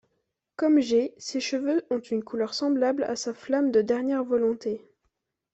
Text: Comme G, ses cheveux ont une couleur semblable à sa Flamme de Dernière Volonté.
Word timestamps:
Comme 0.55 0.79
G, 0.79 1.13
ses 1.19 1.39
cheveux 1.39 1.85
ont 1.91 1.99
une 1.99 2.23
couleur 2.23 2.55
semblable 2.55 3.03
à 3.03 3.15
sa 3.15 3.35
Flamme 3.35 3.69
de 3.69 3.83
Dernière 3.83 4.23
Volonté. 4.23 4.89